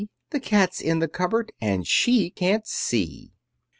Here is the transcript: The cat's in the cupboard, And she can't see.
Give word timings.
The 0.31 0.39
cat's 0.39 0.81
in 0.81 0.97
the 0.97 1.07
cupboard, 1.07 1.51
And 1.61 1.85
she 1.85 2.31
can't 2.31 2.65
see. 2.65 3.33